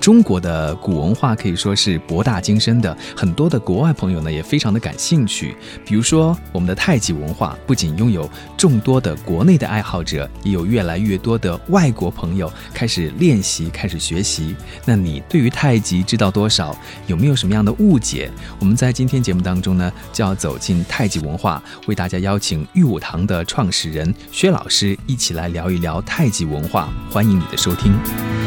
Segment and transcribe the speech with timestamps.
[0.00, 5.56] 中国的古文化可以说是博大精深的，很多的国外朋友呢也非常的感兴趣。
[5.84, 14.54] 比如说我们的太极文化，不仅拥有众多的国内的爱好者，也有越来越多的外国朋友开始练习、开始学习。
[14.84, 16.76] 那你对于太极知道多少？
[17.06, 18.30] 有没有什么样的误解？
[18.58, 26.92] 我们在今天节目当中呢，就要走进太极文化，为大家邀请玉武堂的创始人薛老师一起来聊一聊太极文化。
[27.10, 28.43] 欢迎你的收听。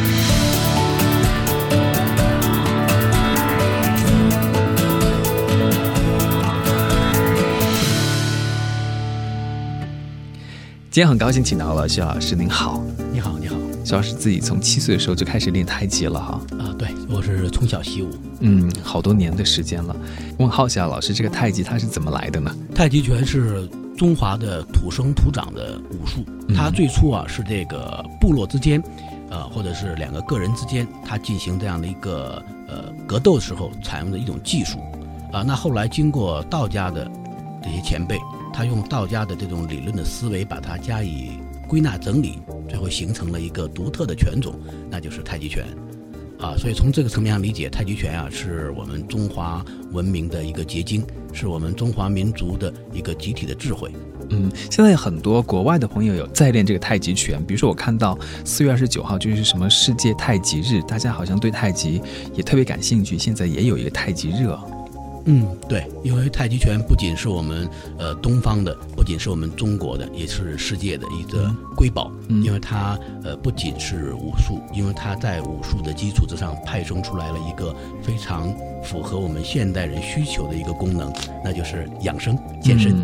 [10.98, 16.42] 今天很高兴请到了薛老师，您好，你好，你好，薛老师自己从七岁的时候就开始练太极了哈。
[16.58, 19.96] 啊，对，我是从小习武，嗯，好多年的时间了。
[20.40, 22.52] 我很好奇啊，老师这个太极它是怎么来的呢？
[22.74, 28.82] 太极拳是中华的土生土长的武术，它最初啊是这个部落之间，
[29.30, 34.80] 呃，或者是两个个人之间，它进行这样的一个呃格斗的时候采用的一种技术，
[35.32, 37.08] 啊，那后来经过道家的
[37.62, 38.18] 这些前辈。
[38.54, 41.32] 他用道家的这种理论的思维，把它加以
[41.68, 44.56] 归纳整理，最后形成了一个独特的拳种，
[44.90, 45.66] 那就是太极拳，
[46.40, 53.92] 啊，所以从这个层面上理解，太极拳啊，是我们中华文明的一个结晶，是我们中华民族的一个集体的智慧。
[54.30, 62.02] 嗯，现在很多国外的朋友有在练这个太极拳，比如说我看到四月二十九号就是什么世界太极日，大家好像对太极
[62.34, 64.60] 也特别感兴趣，现在也有一个太极热。
[65.30, 72.10] 嗯，对，因为太极拳不仅是我们呃东方的，不仅是我们中国的，也是世界的一个瑰宝。
[72.30, 82.96] 嗯，因为它呃不仅是武术，因为它在武术的基础之上派生出来了一个非常符合我们现代人需求的一个功能，那就是养生健身。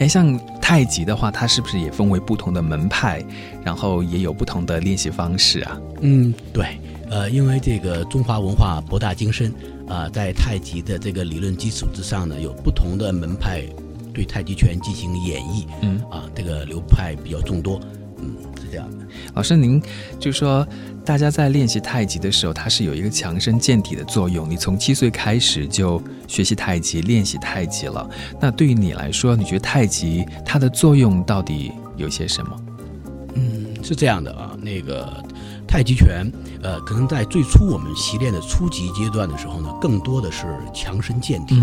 [0.00, 3.24] 哎，像太极的话，它是不是也分为不同的门派，
[3.62, 5.80] 然后也有不同的练习方式啊？
[6.00, 6.66] 嗯，对，
[7.08, 9.54] 呃，因为这个中华文化博大精深。
[9.90, 13.64] 啊，在太极的这个理论基础之上呢，有不同的门派
[14.14, 15.66] 对太极拳进行演绎。
[15.82, 17.80] 嗯，啊，这个流派比较众多。
[18.22, 18.98] 嗯，是这样的。
[19.34, 19.82] 老师，您
[20.18, 20.66] 就说，
[21.04, 24.48] 大家在练习太极的时候，它是有一个强身健体的作用。
[24.48, 28.08] 你从七岁开始就学习太极、练习太极了。
[28.40, 32.56] 那对于你来说，你觉得太极它的作用到底有些什么？
[33.80, 35.12] 嗯，是这样的啊，那个。
[35.72, 36.28] 太极拳，
[36.64, 41.54] 呃，可能在最初我们习练的初级阶段的时候呢，更多的是强身健体，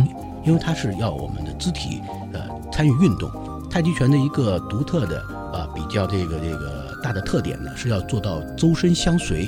[0.46, 2.02] 因为它是要我们的肢体
[2.32, 2.40] 呃
[2.72, 3.30] 参与运动。
[3.70, 5.20] 太极拳的一个独特的
[5.52, 9.46] 啊比较这个这个大的特点呢，是要做到周身相随。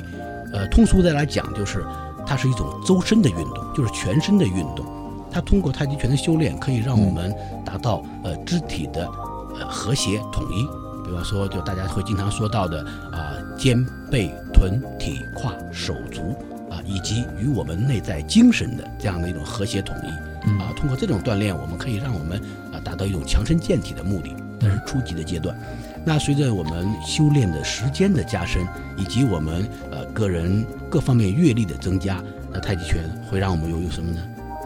[0.52, 1.82] 呃，通俗的来讲，就是
[2.26, 4.84] 它是一种周身的运动，就是全身的运动。
[5.30, 9.10] 它通过太极拳的修炼，可以让我们达到呃肢体的
[9.58, 10.68] 呃和谐统一。
[11.10, 16.38] 比方说，就大家会经常说到的啊，肩背臀体胯手足
[16.70, 20.72] 啊，以及与我们内在精神的这样的一种和谐统一啊。
[20.76, 22.40] 通过这种锻炼，我们可以让我们
[22.72, 24.36] 啊达到一种强身健体的目的。
[24.60, 25.56] 但是初级的阶段，
[26.04, 28.64] 那随着我们修炼的时间的加深，
[28.96, 32.22] 以及我们呃个人各方面阅历的增加，
[32.52, 34.20] 那太极拳会让我们有有什么呢？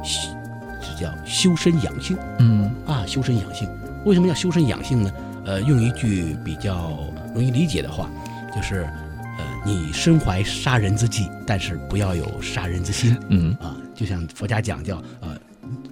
[0.04, 0.28] 是
[1.00, 2.18] 叫修身养性。
[2.38, 3.66] 嗯啊，修身养性。
[4.04, 5.12] 为什么要修身养性呢？
[5.46, 6.98] 呃，用一句比较
[7.34, 8.10] 容易理解的话，
[8.54, 8.88] 就是，
[9.38, 13.16] 呃，你身怀杀人之计，但是不要有杀人之心。
[13.28, 15.36] 嗯啊，就像佛家讲叫呃，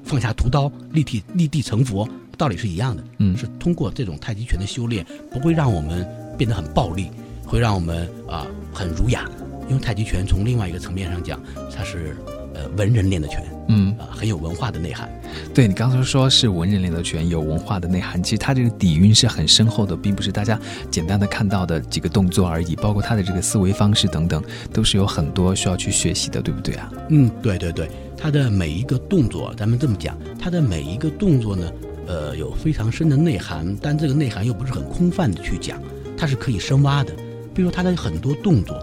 [0.04, 2.08] 放下屠刀，立地立地成佛，
[2.38, 3.04] 道理是一样的。
[3.18, 6.06] 嗯，是通过这种太极拳的修炼，不会让我们
[6.38, 7.10] 变得很暴力，
[7.44, 9.28] 会让我们啊很儒雅。
[9.68, 11.40] 因为太极拳从另外一个层面上讲，
[11.74, 12.16] 它是。
[12.54, 15.10] 呃，文人练的拳，嗯啊，很有文化的内涵。
[15.54, 18.22] 对你刚才说是文人练的拳，有文化的内涵。
[18.22, 20.58] 其实它这个底蕴是很深厚的，并不是大家
[20.90, 22.76] 简单的看到的几个动作而已。
[22.76, 24.42] 包括他的这个思维方式等等，
[24.72, 26.92] 都是有很多需要去学习的，对不对啊？
[27.08, 31.72] 嗯，对对对，他的每一个动作，咱们这么讲，他的每一个动作呢，
[32.06, 35.80] 呃，有非常深的内涵，但这个内涵又不是很空泛的去讲，
[36.16, 37.12] 它是可以深挖的。
[37.54, 38.76] 比如他的很多动作，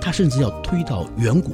[0.00, 1.52] 他甚至要推到远古。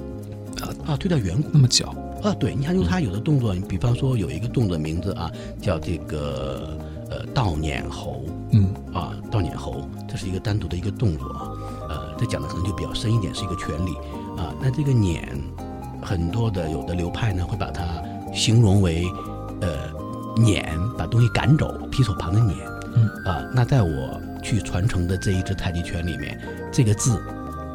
[0.63, 1.87] 啊啊，推到远古那么久
[2.23, 2.35] 啊？
[2.39, 5.31] 对，你看，用他有的动作，你比方说有一个动作名字啊，
[5.61, 6.79] 叫这个
[7.11, 11.51] 呃倒撵猴，嗯啊倒撵猴，这是一个单独的一个动作啊，
[11.89, 13.95] 呃，这讲的可能就比较深一点，是一个权利
[14.37, 14.55] 啊。
[14.61, 15.29] 那这个撵
[16.03, 17.85] 很多的有的流派呢会把它
[18.35, 19.07] 形容为
[19.61, 19.91] 呃
[20.37, 22.57] 撵，把东西赶走，提手旁的撵。
[22.95, 26.41] 嗯啊，那在我去传承的这一支太极拳里面，
[26.73, 27.21] 这个字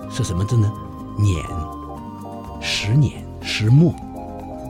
[0.09, 0.71] 是什么字呢？
[1.19, 1.43] 撵，
[2.61, 3.93] 石碾，石磨，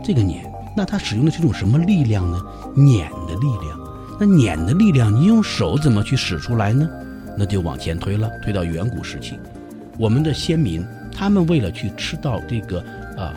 [0.03, 0.43] 这个碾，
[0.75, 2.41] 那它使用的是一种什么力量呢？
[2.75, 3.79] 碾的力量。
[4.19, 6.87] 那碾的力量，你用手怎么去使出来呢？
[7.37, 9.39] 那就往前推了，推到远古时期，
[9.97, 12.79] 我们的先民他们为了去吃到这个
[13.17, 13.33] 啊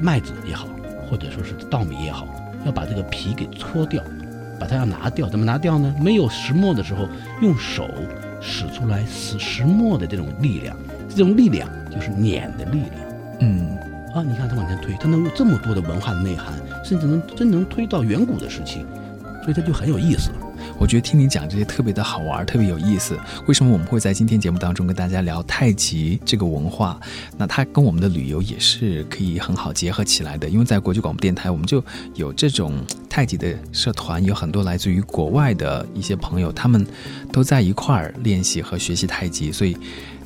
[0.00, 0.66] 麦子也好，
[1.08, 2.26] 或者说是稻米也好，
[2.66, 4.02] 要把这个皮给搓掉，
[4.60, 5.28] 把它要拿掉。
[5.28, 5.94] 怎么拿掉呢？
[6.00, 7.08] 没有石磨的时候，
[7.40, 7.88] 用手
[8.40, 10.76] 使出来石石磨的这种力量，
[11.08, 13.03] 这种力量就是碾的力量。
[13.40, 13.76] 嗯，
[14.14, 16.54] 啊，你看他往前推，他能有这么多的文化内涵，
[16.84, 18.84] 甚至能真能推到远古的时期，
[19.42, 20.30] 所以他就很有意思。
[20.78, 23.16] 我觉得听你讲这些特别的好玩，特别有意思。
[23.46, 26.98] 为什么我们会在今天节目当中跟大家聊太极这个文化？
[27.36, 30.48] 那它跟我们的旅游也是可以很好结合起来的。
[30.48, 31.84] 因为在国际广播电台，我们就
[32.14, 32.72] 有这种
[33.10, 36.84] 太极的社团，有很多来自于国外的一些朋友，他们
[37.30, 39.76] 都在一块儿练习和学习太极，所以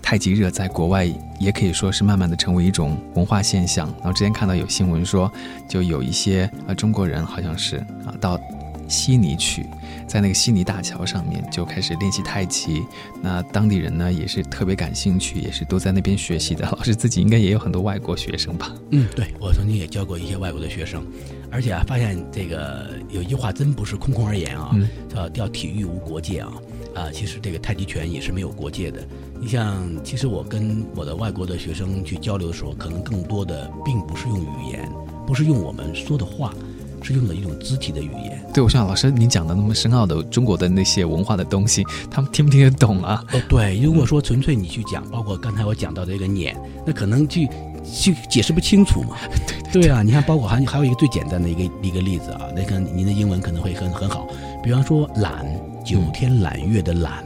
[0.08, 1.06] 太极热在国外
[1.38, 3.86] 也可以说是慢慢的成为一种文化现象。
[3.98, 5.30] 然后之前看到有新闻说，
[5.68, 7.76] 就有一些呃中国人好像是
[8.06, 8.40] 啊到
[8.88, 9.66] 悉尼去。
[10.06, 12.82] 在那个悉尼大桥上面就开始练习太极，
[13.20, 16.64] 那当地人呢也是特别感兴趣，也是都在那边学习的。
[16.70, 18.74] 老师自己应该也有很多外国学生吧？
[18.92, 21.04] 嗯，对我曾经也教过一些外国的学生，
[21.50, 24.74] 而且啊，发现这个有一句话真不是空空而言啊，
[25.06, 26.50] 叫叫体育无国界啊
[26.98, 29.00] 啊，其实这个太极拳也是没有国界的。
[29.40, 34.90] 你像，其实我跟我的外国的学生去交流的时候，可能更多的并不是用语言，
[35.26, 36.52] 不是用我们说的话。
[37.00, 38.44] 是用的一种肢体的语言。
[38.52, 43.24] 对，我想老师您讲的那么深奥的中国的那些文化的东西，他们听不听得懂啊？
[43.32, 47.48] 哦，对，如果说纯粹你去讲，包括刚才我讲到的这个撵，那可能去
[47.84, 49.16] 去解释不清楚嘛。
[49.72, 54.26] 对对啊，你看，包括还还有一个最简单的一个一个例子啊，那个您的英文可能会很很好。
[54.62, 55.46] 比方说揽，
[55.88, 57.24] 九天揽月的揽，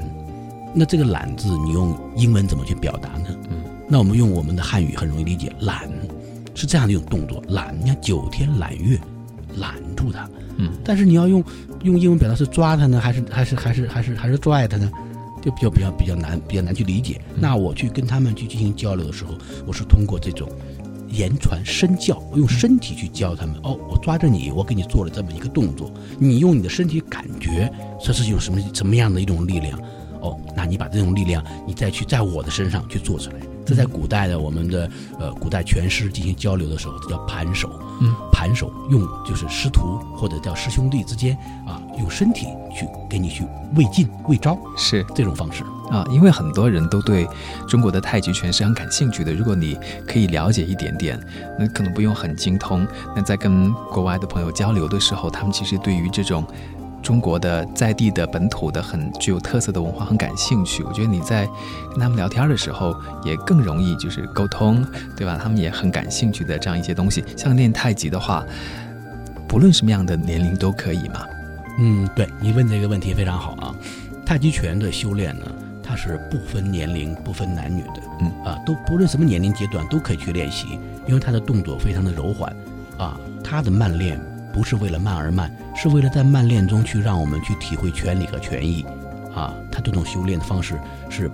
[0.73, 3.27] 那这个揽字你用英文怎么去表达呢？
[3.51, 3.57] 嗯，
[3.89, 5.91] 那我们用我们的汉语很容易理解，揽
[6.55, 8.97] 是这样的一种动作，揽，你看九天揽月。
[9.57, 11.45] 揽住它，嗯，但是你要用
[11.83, 14.89] 用英文表达是抓它呢，还是还是还是还是还是拽它呢？
[15.43, 17.21] 就比较比较比较难，比较难去理解。
[17.35, 19.35] 那我去跟他们去进行交流的时候，
[19.67, 20.49] 我是通过这种
[21.13, 23.55] 言传身教，用身体去教他们。
[23.63, 27.71] 哦，我抓着你，我给你做了这么一个动作，你用你的身体感觉
[28.01, 29.79] 这是有什么什么样的一种力量？
[30.21, 33.37] 哦，那你把这种力量，你再去在我的身上去做出来。
[33.65, 37.71] 这在古代的我们的呃古代拳师进行交流的时候，这叫盘手。
[38.01, 41.37] 嗯，盘手用就是师徒或者叫师兄弟之间
[41.67, 43.45] 啊，用身体去给你去
[43.77, 46.05] 喂劲喂招，是这种方式啊。
[46.11, 47.29] 因为很多人都对
[47.69, 49.33] 中国的太极拳是很感兴趣的。
[49.33, 51.21] 如果你可以了解一点点，
[51.59, 52.85] 那可能不用很精通。
[53.15, 56.45] 那在跟国外的朋友交流的时候，他们其实对于这种。
[57.03, 61.47] 中国的在地的本土的很具有特色的文化很感兴趣，我觉得你在
[61.91, 62.95] 跟他们聊天的时候
[63.25, 65.39] 也更容易就是沟通，对吧？
[65.43, 67.25] 他们也很感兴趣的这样一些东西。
[67.37, 68.45] 像练太极的话，
[69.49, 71.27] 不论什么样的年龄都可以嘛。
[71.79, 73.75] 嗯，对你问这个问题非常好啊。
[74.25, 75.47] 太极拳的修炼呢，
[75.83, 82.55] 它是不分年龄、不分男女的，嗯啊，都不论什么年龄阶段都可以去练习，因为它的动作非常的柔缓，
[82.97, 84.21] 啊，它的慢练。
[84.53, 88.85] 不是为了慢而慢，是为了在慢练中去让我们去体会权利和权益，
[89.35, 90.79] 啊，他这种修炼的方式
[91.09, 91.31] 是，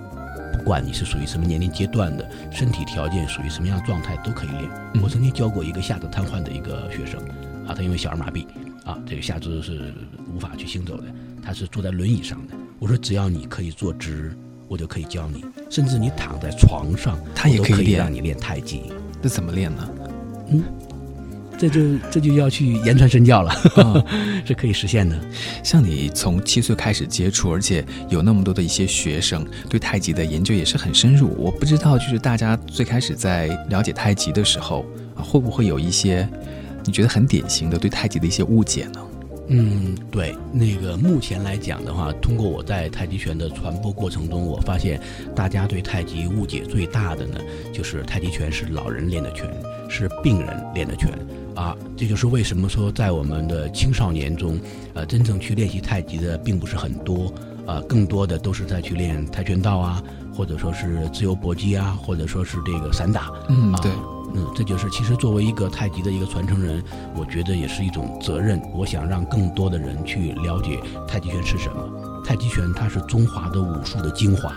[0.53, 4.69] 不管你是属于什么年龄阶段的，身体条件属于什么样的状态都可以练。
[5.03, 7.19] 我曾经教过一个下肢瘫痪的一个学生，
[7.67, 8.45] 啊，他因为小儿麻痹，
[8.85, 9.93] 啊，这个下肢是
[10.33, 11.03] 无法去行走的，
[11.43, 12.53] 他是坐在轮椅上的。
[12.79, 14.33] 我说只要你可以坐直，
[14.67, 18.93] 我就可以教你，甚至你躺在床上，他也可以让你练太极。
[19.21, 19.89] 那怎么练呢？
[20.51, 20.63] 嗯。
[21.59, 23.53] 这就这就要去言传身教了，
[24.47, 25.19] 是可以实现的。
[25.61, 31.35] 像你从七岁开始接触，而且有那么多的一些学生对太极的研究也是很深入。
[31.37, 34.85] 我不知道，就是大家最开始在了解太极的时候，
[35.15, 36.25] 会不会有一些
[36.85, 39.01] 你觉得很典型的对太极的一些误解呢？
[39.51, 45.01] 嗯，对，那个目前来讲的话，通过我在太极拳的传播过程中，我发现
[45.35, 47.39] 大家对太极误解最大的呢，
[47.73, 49.49] 就是太极拳是老人练的拳，
[49.89, 51.09] 是病人练的拳。
[51.59, 54.57] 啊，这就是为什么说在我们的青少年中，
[54.93, 57.33] 呃，真正去练习太极的并不是很多，
[57.67, 60.01] 啊，更多的都是在去练跆拳道啊，
[60.33, 63.29] 或者说是自由搏击啊，或者说是这个散打。
[63.49, 63.91] 嗯，对，
[64.33, 66.81] 嗯，这就是其实作为一个太极的一个传承人，
[67.13, 68.57] 我觉得也是一种责任。
[68.73, 72.21] 我想让更多的人去了解太极拳是什么。
[72.23, 74.53] 太极拳它是中华的武术的精华，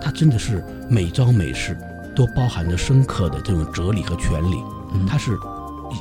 [0.00, 1.76] 它真的是每招每式
[2.14, 4.58] 都包含着深刻的这种哲理和权理。
[5.08, 5.36] 它是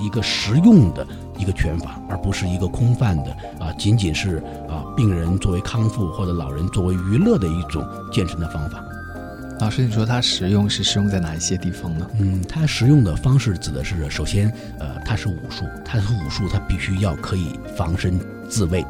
[0.02, 1.06] 一个实用的
[1.38, 4.38] 一个拳法，而不是一个空泛的啊，仅仅是
[4.70, 8.84] 啊病人作为康复或者老人作为娱乐的一种健身的方法。
[9.60, 12.06] 老师，你说它实用是实用在哪一些地方呢？
[12.20, 18.86] 嗯，它实用的方式指的是，首先，呃，它是武术，它是武术，它必须要可以防身自卫，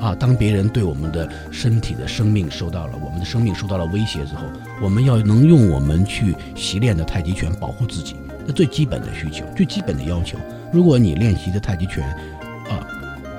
[0.00, 4.42] 啊，当别人对我们的身体的生命受到了我们的生命受到了威胁之后，
[4.82, 10.38] 我们要能用我们去习练的太极拳保护自己，那最基本的需求，最基本的要求。
[10.72, 12.06] 如果你练习的太极拳，
[12.68, 12.86] 啊，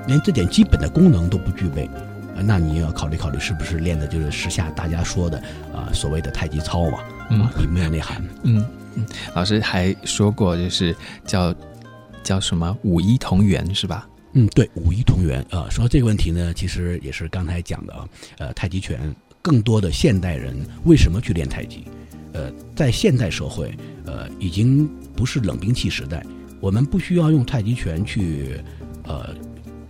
[0.07, 1.89] 连这点基本的功能都不具备。
[2.38, 5.38] 那你要考虑考虑，是不是练的就是时下大家说的
[5.74, 7.00] 啊所谓的太极操嘛？
[7.29, 8.21] 嗯，里面有内涵。
[8.43, 10.93] 嗯嗯，老师还说过，就是
[11.25, 11.55] 叫
[12.24, 14.05] 叫什么五一同源是吧？
[14.38, 15.68] 嗯，对，五一同源啊。
[15.70, 18.08] 说到这个问题呢，其实也是刚才讲的啊。
[18.38, 21.86] 呃，太极拳更多的现代人为什么去练太极？
[22.34, 23.74] 呃，在现代社会，
[24.06, 26.22] 呃，已经不是冷兵器时代，
[26.60, 28.60] 我们不需要用太极拳去
[29.04, 29.34] 呃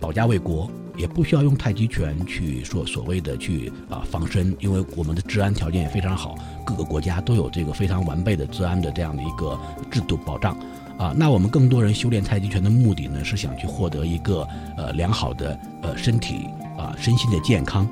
[0.00, 0.70] 保家卫国。
[0.96, 6.34] 也不需要用太极拳去说所谓的去啊防身，因为我们的治安条件也非常好，
[6.64, 9.60] 各个国家都有这个非常完备的治安的这样的一个
[9.90, 10.58] 制度保障，
[10.98, 16.48] 啊，那我们更多人修炼太极拳的目的呢，是想去获得一个呃良好的呃身体
[16.78, 17.88] 啊身心的健康。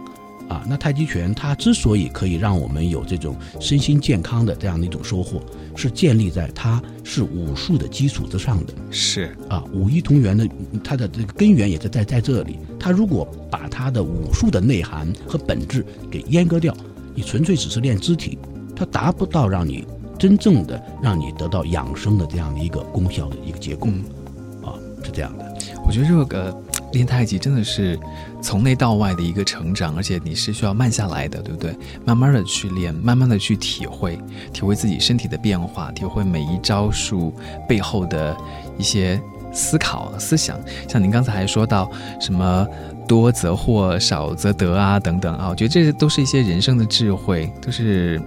[0.46, 5.40] 啊，那太极拳它之所以可以让我们有这种身心健康的这样的一种收获，
[5.74, 8.74] 是建立在它是武术的基础之上的。
[8.90, 10.46] 是啊，五一同源的
[10.84, 12.58] 它的这个根源也是在在这里。
[12.78, 16.76] 它如果把它的武术的内涵和本质给阉割掉，
[17.14, 18.38] 你纯粹只是练肢体，
[18.76, 19.86] 它达不到让你
[20.18, 23.90] 真正的让你得到养生的这样的一个功效的一个结果。
[24.62, 25.56] 啊，是这样的。
[25.86, 26.56] 我觉得这个。
[26.92, 27.98] 练太极真的是
[28.40, 31.76] 从内到外的一个成长，而且你是需要慢下来的，对不对？
[32.04, 34.16] 慢慢的去练，慢慢的去体会，
[34.52, 37.34] 体会自己身体的变化，体会每一招数
[37.68, 38.36] 背后的
[38.78, 39.20] 一些
[39.52, 40.56] 思考思想。
[40.88, 41.90] 像您刚才还说到
[42.20, 42.64] 什么
[43.08, 48.22] 多则祸，少则得啊，等等啊，我觉得这些都是一些人生的智慧，都是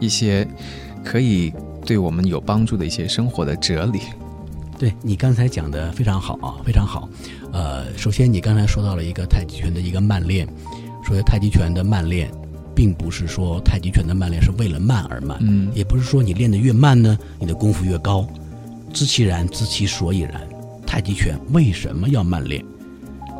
[0.00, 0.48] 一些
[1.06, 1.52] 可以
[1.86, 4.00] 对我们有帮助的一些生活的哲理。
[4.76, 7.08] 对你刚才讲的非常好啊，非常好。
[7.52, 10.46] 呃，首先你刚才说到了一个太极拳的一个慢练，
[11.04, 12.28] 说太极拳的慢练，
[12.74, 18.26] 并不是说太极拳的慢练是为了慢而慢，嗯，也不是说你练得越慢呢，你的功夫越高。
[18.92, 20.42] 知其然，知其所以然。
[20.84, 22.64] 太极拳为什么要慢练？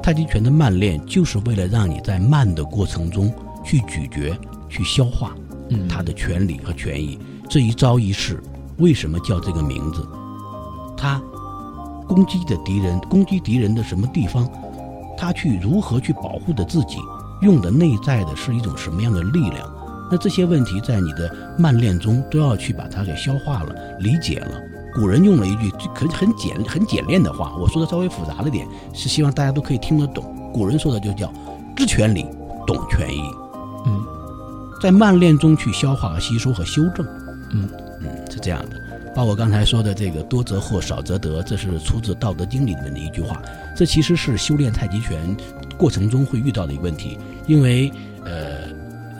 [0.02, 3.32] 太极拳的慢练就是为了让你在慢的过程中
[3.64, 4.36] 去咀嚼、
[4.68, 5.34] 去消化，
[5.70, 7.18] 嗯，它的权理和权益。
[7.48, 8.42] 这一招一式
[8.78, 10.06] 为什么叫这个名字？
[10.96, 11.20] 他
[12.06, 14.48] 攻击的敌人，攻击敌人的什么地方？
[15.16, 16.98] 他去如何去保护的自己？
[17.42, 19.70] 用的内在的是一种什么样的力量？
[20.10, 24.60] 那这些问题在你的慢练中都要去把它给消化了、理解了。
[24.94, 30.24] 古人用了一句很很简很简练的话，我说的稍微复杂了点，是希望大家都可以听得懂。
[30.52, 31.30] 古人说的就叫
[31.76, 32.26] “知权理，
[32.66, 33.20] 懂权益”。
[33.84, 34.02] 嗯，
[34.80, 37.06] 在慢练中去消化、吸收和修正。
[37.50, 37.68] 嗯
[38.00, 38.76] 嗯，是这样的。
[39.14, 43.40] 包括刚才说的这个“多则祸，少则得”，这是出自《道德经》里面的一句话。
[43.74, 45.34] 这其实是修炼太极拳
[45.78, 47.90] 过程中会遇到的一个问题，因为
[48.24, 48.68] 呃，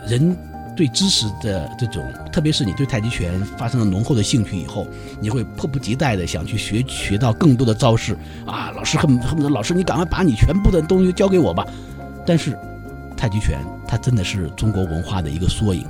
[0.07, 0.37] 人
[0.75, 4.85] 对知识的这种，特别是你对太极拳发生了浓厚的兴趣以后，
[5.19, 8.15] 你会迫不及待的想去学学到更多的招式
[8.45, 8.71] 啊！
[8.75, 11.65] 老师恨恨不得老师你赶快把你全部的东西交给我吧。
[12.23, 12.55] 但是
[13.15, 13.57] 太极拳
[13.87, 15.83] 它真的是中国文化的一个缩影。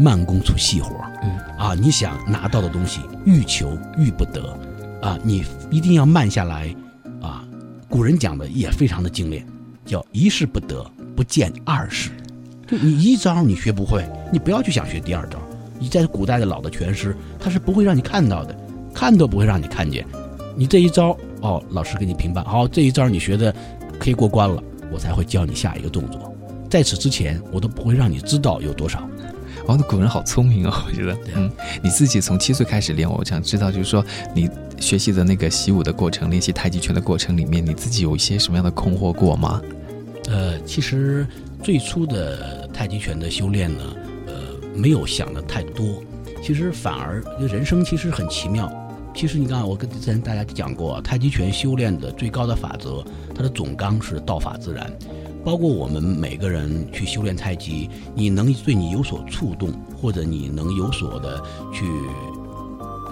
[0.00, 4.58] 慢工出细活嗯啊，你想拿到的东西欲求欲不得，
[5.02, 6.74] 啊，你一定要慢下来，
[7.20, 7.44] 啊，
[7.86, 9.46] 古人讲的也非常的精炼，
[9.84, 10.82] 叫一事不得
[11.14, 12.10] 不见二事，
[12.66, 15.38] 就你一招你学不会，你不要去想学第二招。
[15.78, 18.56] 你在古代的老的拳师，他是不会让你看到的，
[18.94, 20.06] 看都不会让你看见。
[20.56, 23.54] 你这一招哦，老师给你评判，好，这一招你学的
[23.98, 26.34] 可以过关了，我才会教你下一个动作，
[26.70, 29.06] 在此之前我都不会让你知道有多少。
[29.66, 31.16] 哦，那古人好聪明哦， 我觉得。
[31.34, 31.50] 嗯，
[31.82, 34.48] 你自己从七岁开始练，我想知道，就是说你
[34.78, 39.60] 学习的那个习武的过程，练习太极拳的过程里面，你自己有一些什么样的困惑过吗？
[40.28, 41.26] 呃，其实
[41.62, 43.82] 最初的太极拳的修炼呢，
[44.26, 44.32] 呃，
[44.74, 46.02] 没有想的太多。
[46.42, 48.70] 其实反而，人生其实很奇妙。
[49.14, 54.90] 其实你看，我跟之前大家讲过，太极拳修炼的最高的法则，它的总纲是道法自然。
[55.44, 61.42] 包括我们每个人去修炼太极，你能对你有所触动，或者你能有所的
[61.72, 61.84] 去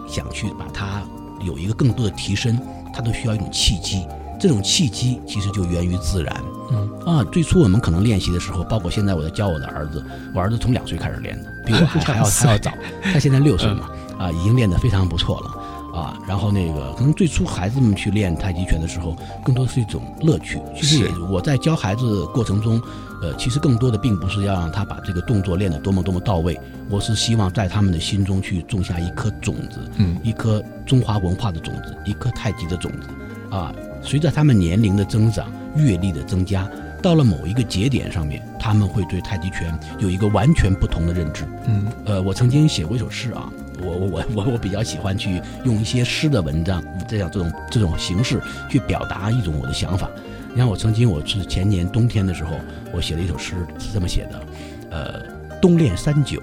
[0.06, 1.02] 想去把它
[1.44, 2.58] 有一个更多的提升，
[2.92, 4.06] 它都需要一种契机。
[4.40, 6.44] 这种契机其实就源于自然。
[6.70, 10.04] 嗯啊，最初我们可能练习的时候，包括现在我在教我的儿子，
[10.34, 12.70] 我儿子从两岁开始练的，比我还 还要还要早。
[13.02, 15.57] 他现在六岁嘛，啊，已经练得非常不错了。
[15.98, 20.60] 啊，然后那个可能最初孩子们去练太极拳的时候，更多是一种乐趣。
[20.76, 22.80] 其实也我在教孩子过程中，
[23.20, 33.08] 呃，其实更多的并不是要让他把这个动作练得多么多么到位，我是希望在他们的心中去种下一颗种子，嗯，一颗中华文化的种子，一颗太极的种子，
[33.56, 36.70] 啊，随着他们年龄的增长，阅历的增加，
[37.02, 41.44] 到了某一个节点上面，他们会对太极拳有一个完全不同的认知。
[41.66, 43.50] 嗯，呃，我曾经写过一首诗啊，
[43.82, 50.10] 我我我我比较喜欢去用一些诗的文章这样这种这种形式去表达一种我的想法。
[50.50, 52.52] 你看，我曾经我是前年冬天的时候，
[52.92, 54.46] 我写了一首诗，是这么写的：
[54.90, 55.22] 呃，
[55.60, 56.42] 冬练三九，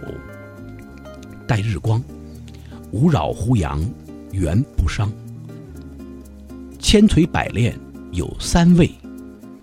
[1.48, 2.02] 待日光，
[2.92, 3.84] 无扰乎阳，
[4.32, 5.12] 元不伤。
[6.80, 7.78] 千锤百炼
[8.12, 8.90] 有三味，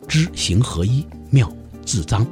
[0.09, 1.51] 知行合一，妙
[1.87, 2.27] 自彰。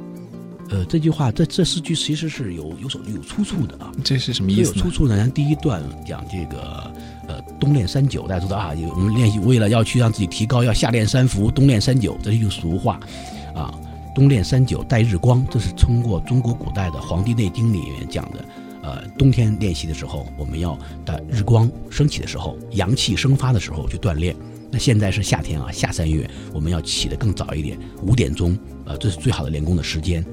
[0.71, 3.91] 呃，这句话，这这四句其实是有有所有出处的啊。
[4.03, 4.73] 这是什么意思？
[4.73, 5.17] 有出处呢？
[5.17, 6.91] 咱第一段讲这个，
[7.27, 12.97] 呃，冬练三九，大家知道啊，有我们练习为了要去让自己提高，要夏练三伏，冬练三九，这是一句俗话，
[13.53, 13.77] 啊，
[14.15, 18.45] 冬练三九待日光，这是通过中国古代的《黄帝内经》里面讲的。
[18.83, 20.75] 呃，冬天练习的时候，我们要
[21.05, 24.35] 在日光升起的时候，阳气生发的时候去锻炼。
[24.71, 30.25] 那现在是夏天啊，夏三月，我们要起得更早一点，五点钟，呃，这是最好的练功的时间。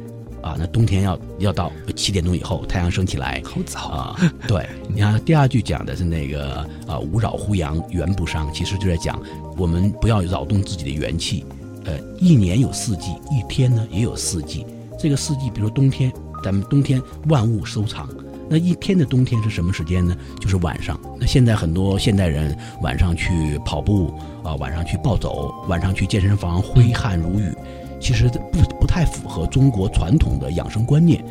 [0.42, 4.20] 啊，那冬天要要到七点钟以后，太阳升起来，好早啊！
[4.46, 9.20] 对， 你看第二句讲的是那个啊，无扰乎阳，元不伤，其实就在讲
[9.56, 11.44] 我们不要扰动自己的元气。
[11.84, 14.66] 呃，一年有四季，一天呢也有四季。
[14.98, 18.08] 这个四季，比如说冬天，咱们冬天万物收藏，
[18.48, 20.16] 那一天的冬天是什么时间呢？
[20.40, 21.00] 就是晚上。
[21.18, 24.12] 那现在很多现代人晚上去跑步
[24.44, 27.52] 啊，晚上去暴走，晚上去健身房挥汗如雨。
[28.00, 31.22] 其实不不太符合中国传统的养生观念，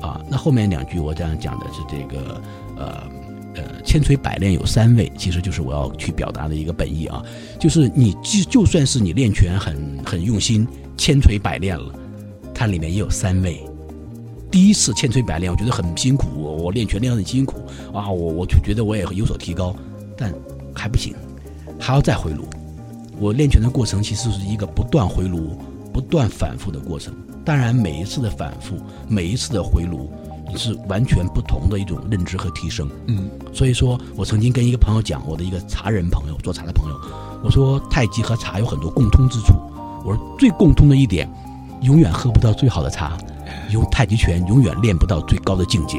[0.00, 2.40] 啊，那后面两句我这样讲的是这个，
[2.76, 3.02] 呃
[3.54, 7.22] 呃，千锤百炼有三味，其实就是我要去表达的一个本意啊，
[7.58, 11.92] 就是你就就算是你练拳很很用心，千锤百炼了，
[12.54, 13.60] 它里面也有三味。
[14.50, 17.58] 第一次千锤百炼，我觉得很辛苦，我我练拳练得很辛苦
[17.92, 19.74] 啊，我我就觉得我也有所提高，
[20.16, 20.32] 但
[20.74, 21.14] 还不行，
[21.78, 22.44] 还要再回炉。
[23.18, 25.58] 我练拳的过程其实是一个不断回炉。
[25.92, 28.76] 不断反复的过程，当然每一次的反复，
[29.08, 30.10] 每一次的回炉，
[30.48, 32.88] 你是完全不同的一种认知和提升。
[33.06, 36.96] 嗯，所以说我曾经跟一个朋友讲，我的一个茶人朋友，做茶的朋友，
[37.44, 39.54] 我说太极和茶有很多共通之处。
[40.04, 41.30] 我说最共通的一点，
[41.82, 43.16] 永远喝不到最好的茶，
[43.70, 45.98] 用太极拳永远练不到最高的境界。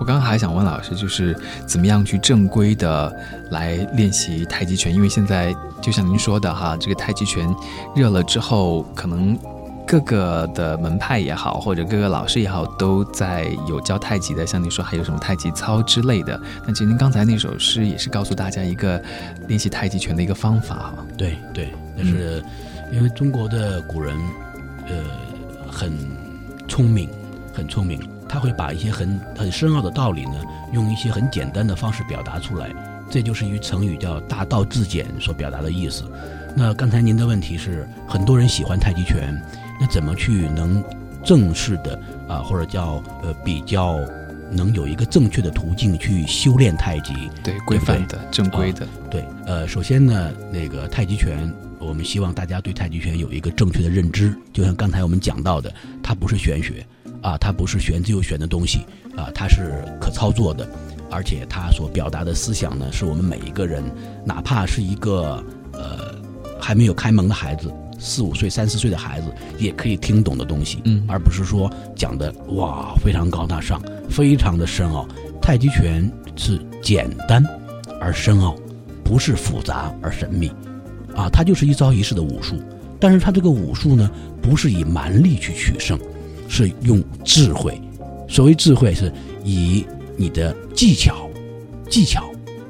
[0.00, 1.36] 嗯，我刚刚还想问老师，就是
[1.66, 3.14] 怎么样去正规的
[3.50, 4.92] 来练习太极拳？
[4.92, 7.54] 因为现在就像您说的哈，这个太极拳
[7.94, 9.38] 热了之后，可能
[9.86, 14.46] 各个的门派也好，或者各个老师也好，都在有教太极的。
[14.46, 16.40] 像您说还有什么太极操之类的。
[16.66, 19.02] 那其实您刚才那首诗也是告诉大家一个
[19.48, 20.94] 练习太极拳的一个方法哈。
[21.18, 22.42] 对对，但是
[22.90, 24.16] 因为中国的古人，
[24.88, 25.04] 呃，
[25.70, 25.92] 很
[26.66, 27.08] 聪明，
[27.52, 28.00] 很聪明。
[28.30, 30.36] 他会把一些很很深奥的道理呢，
[30.72, 32.70] 用一些很简单的方式表达出来，
[33.10, 36.04] 这就是一句成语叫“大道至简”所表达的意思。
[36.56, 39.36] 那刚才您的问题是，很多人喜欢太极拳，
[39.80, 40.80] 那怎么去能
[41.24, 43.98] 正式的啊，或者叫呃比较
[44.52, 47.12] 能有一个正确的途径去修炼太极？
[47.42, 48.86] 对，规范的、正规的。
[49.10, 56.86] 对，呃，首先呢，那个太极拳，我们希望大家对太极拳有一个正确的认知，就像刚才我们讲到的，它不是玄学。
[57.22, 58.80] 啊，它不是玄之又玄的东西
[59.16, 60.68] 啊，它是可操作的，
[61.10, 63.82] 而且它所表达的思想呢，是我们每一个人，
[64.24, 66.14] 哪怕是一个呃
[66.60, 69.26] 还没有开蒙的孩子，四五岁、三四岁的孩子，
[69.58, 75.06] 也可以听懂的东西，嗯，而不是说讲的哇非常高大上，非常的深奥。
[75.42, 77.44] 太极拳是简单
[78.00, 78.54] 而深奥，
[79.02, 80.48] 不是复杂而神秘，
[81.14, 82.62] 啊，它就是一招一式的武术，
[83.00, 85.98] 但是它这个武术呢，不是以蛮力去取胜。
[86.50, 87.80] 是用智慧，
[88.28, 89.10] 所谓智慧，是
[89.44, 89.86] 以
[90.16, 91.30] 你的技巧、
[91.88, 92.28] 技巧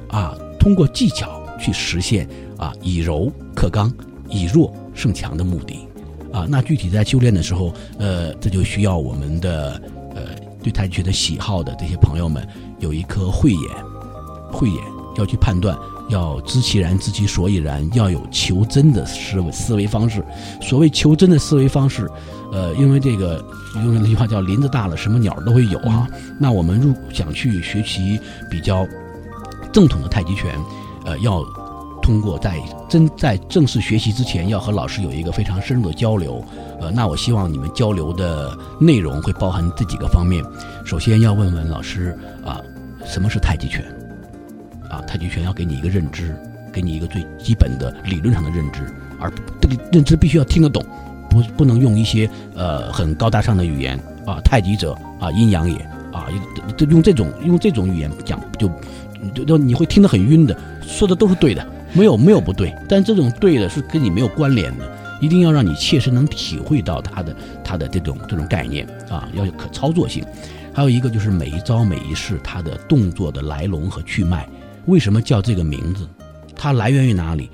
[0.08, 3.90] 啊，通过技巧去实现啊，以柔克刚，
[4.28, 5.88] 以弱胜强的目的
[6.30, 6.46] 啊。
[6.46, 9.80] 那具体在修炼的时候，呃，这就需要我们的
[10.14, 10.22] 呃
[10.62, 12.46] 对太极拳的喜好的这些朋友们
[12.80, 13.60] 有一颗慧眼，
[14.52, 14.78] 慧眼
[15.16, 15.74] 要去判断，
[16.10, 20.24] 要知其然，知其所以然，要有求真的思维思维方式。
[20.60, 22.10] 所谓求真的思维方式。
[22.52, 23.44] 呃，因为这个
[23.76, 26.08] 用那句话叫“林子大了，什么鸟都会有”啊。
[26.38, 28.18] 那我们入想去学习
[28.50, 28.84] 比较
[29.72, 30.52] 正统的太极拳，
[31.04, 31.44] 呃，要
[32.02, 36.44] 通过在真在正式学习之前，要和老师有一个非常深入的交流。
[36.80, 40.44] 呃，那我希望你们交流的内容会包含这几个方面。
[40.84, 42.60] 首先要问问老师啊，
[43.06, 43.84] 什么是太极拳？
[44.90, 46.36] 啊，太极拳要给你一个认知，
[46.72, 48.80] 给你一个最基本的理论上的认知，
[49.18, 50.84] 而这个认知必须要听得懂，
[51.30, 55.76] 不不能用一些呃很高大上的语言啊，太极者啊阴阳也
[56.12, 56.26] 啊，
[56.90, 58.68] 用这种用这种语言讲就
[59.32, 70.24] 就就你会听得很晕的，说的都是对的，没有没有不对，但这种对的是跟你没有关联的，一定要让你切身能体会到它的它的这种这种概念啊，要有可操作性。
[70.72, 74.48] 还有一个就是每一招每一式它的动作的来龙和去脉，
[74.86, 76.08] 为什么叫这个名字？
[76.56, 77.48] 它来源于哪里？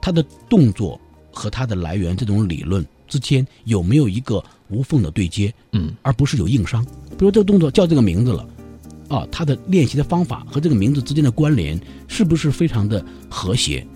[0.00, 1.00] 它的动作
[1.32, 5.52] 和它的来源这种理论之间有没有一个无缝的对接？
[5.72, 6.84] 嗯，而不是有硬伤。
[7.18, 8.48] 比如这个动作叫这个名字了，
[9.08, 13.86] 啊，它的练习的方法和这个名字之间的关联是不是非常的和谐，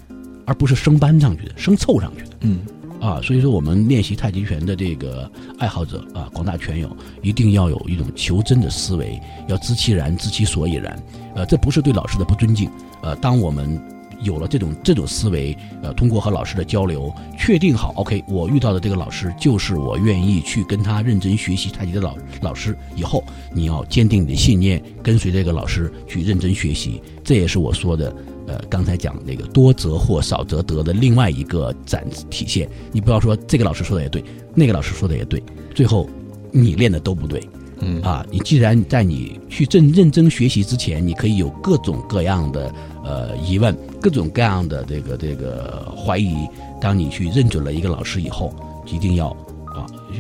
[0.44, 2.36] 而不是生搬上去的、生凑上去的？
[2.40, 2.60] 嗯。
[3.02, 10.96] 啊，所以说我们练习太极拳的这个爱好者啊，广大拳友一定要有一种求真的思维，要知其然，知其所以然。
[11.34, 12.70] 呃，这不是对老师的不尊敬。
[13.02, 13.76] 呃，当我们
[14.22, 22.78] 有了这种这种思维，呃，通过和老师的交流，确定好，OK，我遇到的这个老师就是我愿意去跟他认真学习太极的老老师。
[22.94, 27.02] 以后你要坚定你的信念，跟随这个老师去认真学习。
[27.24, 28.14] 这也是我说的。
[28.46, 34.22] 呃，刚才讲那个多则或，少则得的另外一个展体现，你不要说这个老师说的也对，
[34.54, 35.42] 那个老师说的也对，
[35.74, 36.08] 最后
[36.50, 37.42] 你练的都不对，
[37.80, 42.74] 嗯啊，你既然在你去正认真学习之前，你可以有各种各样的
[43.04, 46.34] 呃疑问，各种各样的这个这个怀疑，
[46.80, 48.52] 当你去认准了一个老师以后，
[48.86, 49.36] 一定要。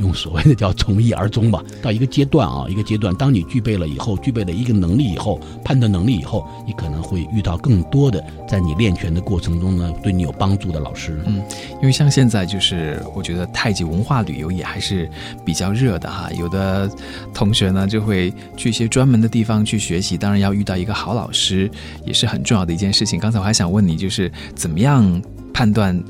[0.00, 11.20] 用所谓的叫从一而终吧，到一个阶段啊，一个阶段，当你具备了以后，具备了一个能力以后，判断能力以后，你可能会遇到更多的在你练拳的过程中呢，对你有帮助的老师。
[11.26, 11.42] 嗯，
[11.80, 15.08] 因为像现在就是，我觉得太极文化旅游也还是
[15.44, 16.90] 比较热的哈，有的
[17.34, 21.70] 同学呢就会去一些专门的地方去学习，当然要遇到一个好老师
[22.04, 23.18] 也是很重要的一件事情。
[23.18, 26.02] 刚才我还想问你，就是怎么样判断？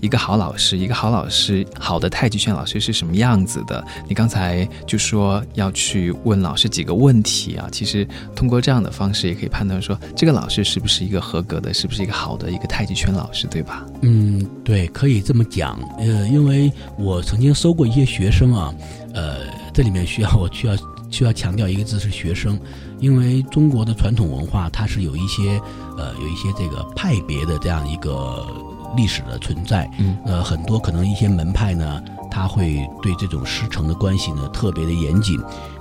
[0.00, 3.84] 一个好老师，一个好老师，好的太极拳老师是什么样子的？
[4.06, 13.84] 你刚才就说要去问老师几个问题啊，其实通过这样的方式也可以判断说这个老师是不是一个合格的，是不是一个好的一个太极拳老师，对吧？
[14.02, 15.78] 嗯，对，可以这么讲。
[15.98, 18.72] 呃，因为我曾经收过一些学生啊，
[19.14, 19.38] 呃，
[19.74, 20.76] 这里面需要我需要
[21.10, 22.58] 需要强调一个字是学生，
[23.00, 25.60] 因为中国的传统文化它是有一些
[25.96, 28.46] 呃有一些这个派别的这样一个。
[28.96, 35.38] 历史的存在，嗯，呃，很多可能一些门派呢，他会对这种师承的关系呢特别的严谨，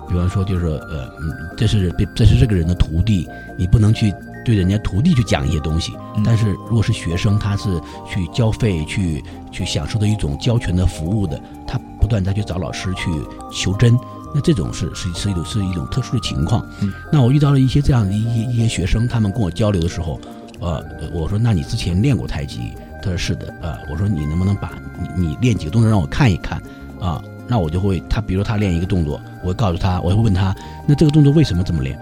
[0.07, 4.13] 比方说就是呃，嗯，这是这是这个人的徒弟，你不能去
[4.45, 5.93] 对人家徒弟去讲一些东西，
[6.23, 13.09] 但是如果是学生，他是去交费去去享受的一种教权的服务的，他不断再去找老师去
[13.51, 13.97] 求真，
[14.33, 20.19] 那这种是是是一种是一种特殊的情况，嗯，那我遇到了一些这样的一些一些学生，他们跟我交流的时候，
[20.59, 22.71] 呃，我说那你之前练过太极？
[23.01, 26.62] 他说是的，啊，我说你能不能把你你练几个动作让我看一看，
[26.99, 30.55] 啊，那我就会他比如他练一个动作，我会告诉他，我会问他，
[30.86, 31.97] 那这个动作为什么这么练？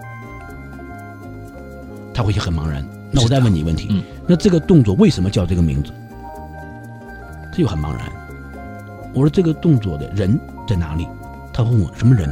[2.13, 2.85] 他会很茫然。
[3.11, 5.91] 那我再问你一问题，那这个动作为什么叫这个名字？
[7.51, 8.11] 他又很茫然。
[9.13, 11.07] 我说这个动作的人在哪里？
[11.53, 12.29] 他问我什么人？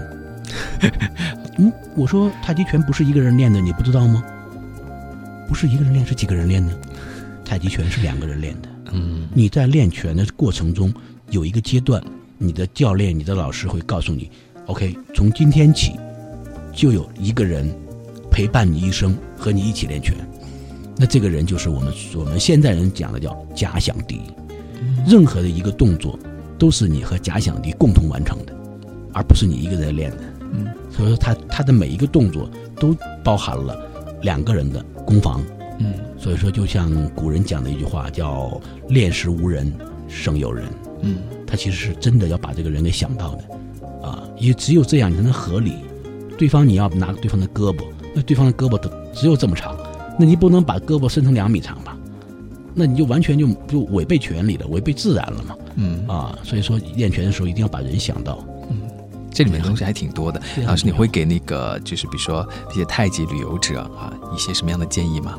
[1.57, 4.23] 嗯，我说太极拳不是一个人练的，你不知道吗？
[5.47, 6.73] 不是一个人练，是几个人练的？
[7.45, 8.69] 太极拳是两个人练的。
[8.91, 10.93] 嗯，你在练拳的过程中
[11.29, 12.03] 有一个阶段，
[12.37, 14.29] 你的教练、你的老师会告诉你
[14.67, 15.93] ：“OK，从今天起，
[16.73, 17.73] 就有一个人
[18.29, 20.15] 陪伴你一生，和你一起练拳。
[20.95, 24.21] 那这个人就是我们我们现在人讲的叫假想敌。
[25.07, 26.17] 任何的一个动作
[26.57, 28.53] 都是你和假想敌共同完成的，
[29.11, 30.17] 而不是你一个人练的。
[30.51, 32.47] 嗯，所以说他他的每一个动作
[32.79, 33.75] 都包含了
[34.21, 35.41] 两个人的攻防。
[35.83, 35.93] 嗯。
[36.17, 39.71] 所以说，就像古人讲的一句话，叫“练时无人，
[40.07, 40.65] 胜有人”。
[41.05, 45.75] 嗯，他其实是真的要把这个人给想到的，啊，也只有这样你才能合理。
[46.37, 47.83] 对方你要拿对方的胳膊，
[48.15, 49.77] 那对方的胳膊都只有这么长，
[50.17, 51.97] 那你不能把胳膊伸成两米长吧？
[52.73, 55.55] 那你就完全就就违背权利了，违背自然了嘛。
[55.75, 58.43] 嗯，啊，所以说练拳的时候一定要把人想到。
[58.69, 58.81] 嗯，
[59.29, 60.41] 这里面东西还挺多的。
[60.65, 65.37] 老师，你会给那个就是比如说一些太极旅游者啊一些什么样的建议吗？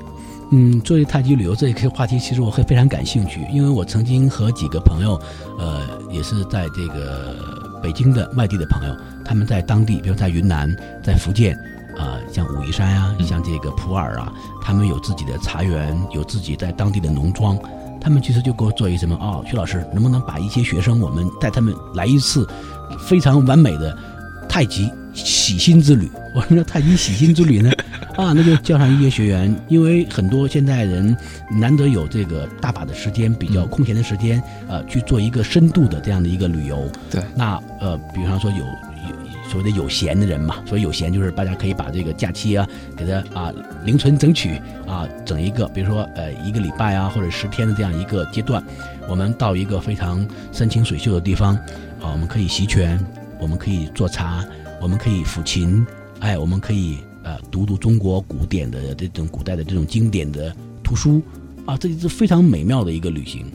[0.51, 5.21] 嗯，作为太极旅游这一个话题，其实我会非常感兴趣，因为我曾经和几个朋友，
[5.59, 5.81] 呃，
[6.11, 7.35] 也是在这个
[7.83, 11.57] 北京的外地的朋友，他们在当地，比如在云南、在福建，
[11.99, 17.59] 啊，像武夷山啊，像这个普洱啊，他们有自己的茶园，有自己在当地的农庄，
[18.01, 22.49] 他们其实就给我做一什么哦，徐老师能不能把一些学生，我们带他们来一次
[23.01, 23.97] 非常完美的
[24.49, 26.09] 太极洗心之旅？
[26.35, 27.73] 我说太极洗心之旅呢？
[28.17, 31.17] 啊，那就叫上一些学员，因为很多现代人
[31.51, 36.89] 难得有这个大把的时间，比较空闲的时间，呃，去做一个深度的这样的一个旅游。
[37.11, 42.65] 对，那呃，比方说有有所谓的有闲的人嘛，所以有闲就是大家可以把这个假期啊，
[42.97, 43.53] 给他啊
[43.85, 48.63] 零存整取啊，整一个，比如说呃一个礼拜啊或者十天的这样一个阶段，
[49.09, 51.57] 我们到一个非常山清水秀的地方
[52.01, 52.97] 啊，我们可以习拳，
[53.41, 54.45] 我们可以做茶，
[54.81, 55.85] 我们可以抚琴，
[56.21, 57.01] 哎，我们可以。
[57.25, 61.23] 呃，读读中国古典的这种古代的这种经典的图书，
[61.65, 63.47] 啊，这是非常美妙的一个旅行，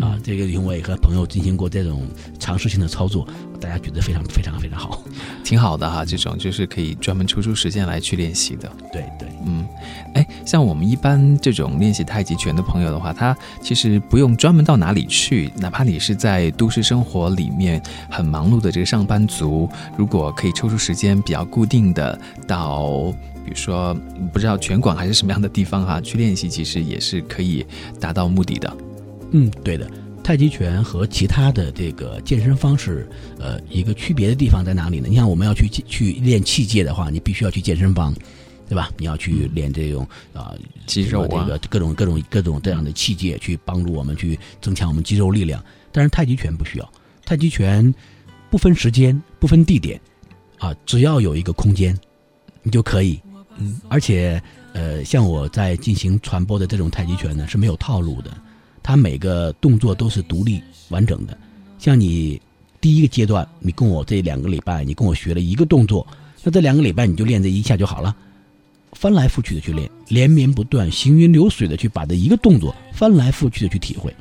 [0.00, 2.06] 啊，这个因为我也和朋友进行过这种
[2.38, 3.26] 尝试性的操作，
[3.58, 5.02] 大家觉得非常非常非常好，
[5.42, 9.66] 挺好的哈，这种就是可以专门抽出时间来去练习的，对对，嗯，
[10.14, 23.10] 哎，像我们一般这种练习太极拳的朋友的话，他其实不用专门到哪里去，哪怕你是在都市生活里面很忙碌的这个上班族，如果可以抽出时间比较固定的到，
[23.44, 23.96] 比如说
[24.30, 27.64] 不知道拳馆还是什么样的地方哈，去练习，其实也是可以
[27.98, 28.76] 达到目的的。
[29.32, 29.90] 嗯，对的。
[30.22, 33.08] 太极拳和其他的这个健身方式，
[33.38, 35.06] 呃，一个区别的地方在哪里呢？
[35.08, 38.14] 你像我们要去去练器械的话，你必须要去健身房。
[38.68, 38.90] 对吧？
[38.98, 40.52] 你要去练这种啊
[40.88, 45.64] 肌肉这个各种各种各种这样的器械，去帮助我们去增强我们肌肉力量。
[45.92, 46.92] 但是太极拳不需要，
[47.24, 47.94] 太极拳
[48.50, 50.00] 不分时间、不分地点，
[50.58, 51.96] 啊，只要有一个空间，
[52.64, 53.20] 你就可以。
[53.56, 58.36] 嗯，而且呃，像我在进行传播的这种太极拳呢，是没有套路的，
[58.86, 61.36] 它每个动作都是独立完整的。
[61.76, 62.40] 像你
[62.80, 66.06] 第一个阶段，你跟我这两个礼拜，你跟我学了一个动作，
[66.44, 68.14] 那这两个礼拜你就练这一下就好了。
[68.92, 74.14] 翻来覆去的去练，连绵不断、行云流水的去把这一个动作翻来覆去的去体会。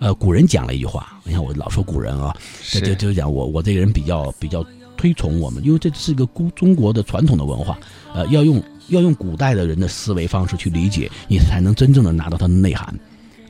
[0.00, 2.36] 呃，古人讲了一句话，你看我老说古人啊，
[2.70, 4.62] 这就就讲我我这个人比较比较
[4.98, 7.78] 推崇我们，因为这是一个古中国的传统的文化。
[8.14, 12.94] 呃，要用要用古代的人的思维方式去理解，你才能真正的拿到它的内涵。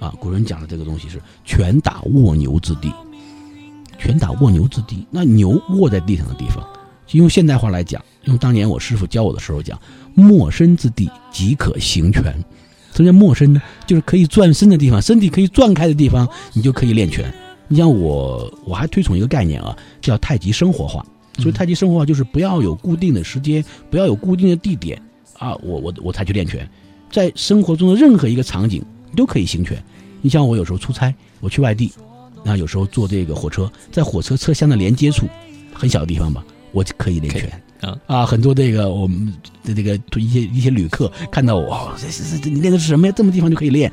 [0.00, 2.92] 啊，古人讲的这个东西是拳打卧牛之地，
[3.98, 6.66] 拳打卧牛之地，那牛卧在地上的地方，
[7.12, 9.78] 用现代话来讲，用当年我师傅教我的时候讲。
[10.12, 12.24] 陌生之地即可行拳，
[12.92, 13.62] 什么叫陌生呢？
[13.86, 17.32] 就是可以转身的地方，身体可以转开的地方，你就可以练拳。
[17.68, 21.06] 你像我，我还推崇一个概念啊，叫太极生活化。
[21.38, 25.00] 所以太极生活化就是不要有固定的时间，不要有固定的地点
[25.38, 26.68] 啊，我我我才去练拳。
[27.10, 29.82] 在生活中的任何一个场景，你都可以行拳。
[30.20, 31.92] 你像我有时候出差，我去外地，
[32.44, 35.26] 那有时候坐这个火车，在火车车厢的连接处，
[35.72, 37.62] 很小的地方吧，我就可以练拳。
[37.80, 38.26] 啊啊！
[38.26, 39.32] 很多这个我们
[39.64, 43.14] 的这个一些一些旅客看到我，这这这你练的是什么呀？
[43.16, 43.90] 这么地方就可以练。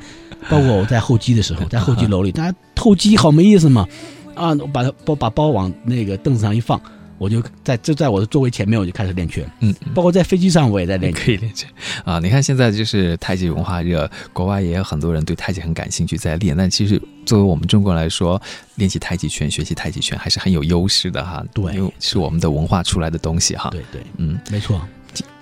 [0.50, 3.88] 包括我在候机的时候， 在候机楼里，大家候机好没意思嘛？
[4.34, 6.78] 啊，我把它包把包往那个凳子上一放。
[7.18, 9.50] 我就在就在我的座位前面，我就开始练拳。
[9.60, 11.68] 嗯，包括在飞机上我也在练，可以练拳
[12.04, 12.18] 啊！
[12.18, 16.56] 你看现在就是太极文化热，国外也有很多人对太极很感兴趣，在练。
[16.56, 18.40] 但其实作为我们中国来说，
[18.76, 21.44] 练习太极拳、学习太极拳还是很有优势的哈。
[21.52, 23.68] 对，因为是我们的文化出来的东西哈。
[23.70, 24.80] 对对，嗯，没错。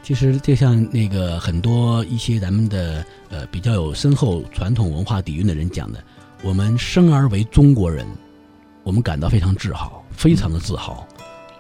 [0.03, 6.03] 其实就像那个很多一些咱们的呃比较有深厚传统文化底蕴的人讲的，
[6.43, 8.07] 我们生而为中国人，
[8.85, 11.07] 我们感到非常自豪，非常的自豪。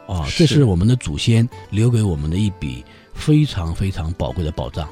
[0.07, 4.89] 啊，这是我们的祖先留给我们的一笔非常非常宝贵的宝藏，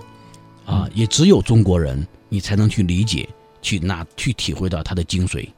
[0.66, 3.28] 啊，也只有中国人你才能去理解、
[3.62, 5.48] 去拿、去体会到它的精髓。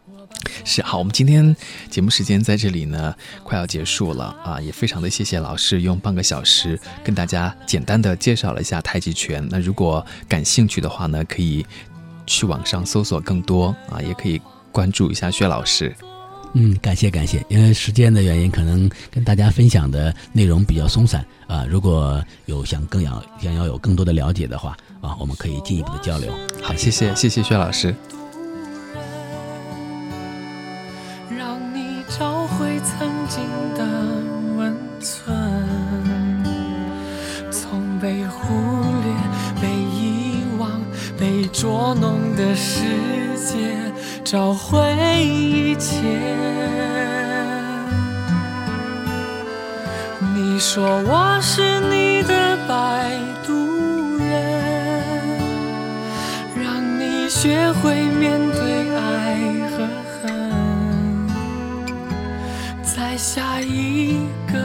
[0.65, 1.57] 是好，我们今天
[1.91, 9.47] 节目时间在这里呢，快要结束了啊，也非常的谢谢老师用半个小时跟大家简单的介绍了一下太极拳。
[9.51, 11.65] 那如果感兴趣的话呢，可以
[12.27, 14.41] 去网上搜索更多啊，也可以
[14.71, 15.95] 关注一下薛老师。
[16.59, 21.67] 嗯，感谢感谢，因为时间的原因，可能跟大家分享的内容比较松散啊。
[21.69, 26.33] 如果有想更要想要有更多的了解的话啊，我们可以进一步的交流。
[26.63, 27.95] 好，谢谢谢谢薛老师。
[31.29, 33.85] 让你找回曾经的
[34.57, 36.43] 温存，
[37.53, 38.55] 从被忽
[39.03, 39.15] 略、
[39.61, 40.81] 被遗忘、
[41.19, 42.81] 被捉弄的世
[43.37, 43.93] 界。
[44.27, 44.83] 找回
[45.25, 46.03] 一切。
[50.35, 54.27] 你说我是你的摆渡人，
[56.57, 59.39] 让你学会面对爱
[59.71, 61.29] 和恨，
[62.83, 64.59] 在下一个